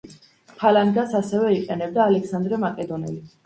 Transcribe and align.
ფალანგას 0.61 1.13
ასევე 1.21 1.53
იყენებდა 1.59 2.07
ალექსანდრე 2.09 2.63
მაკედონელი. 2.69 3.25